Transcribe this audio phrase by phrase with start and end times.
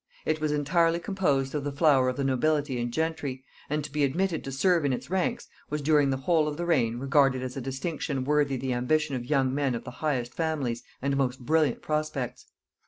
[0.25, 4.03] It was entirely composed of the flower of the nobility and gentry, and to be
[4.03, 7.55] admitted to serve in its ranks was during the whole of the reign regarded as
[7.55, 11.83] a distinction worthy the ambition of young men of the highest families and most brilliant
[11.83, 12.47] prospects.